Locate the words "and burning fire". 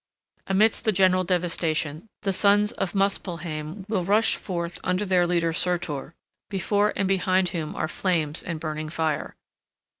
8.41-9.35